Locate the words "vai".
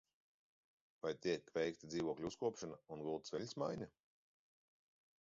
1.07-1.11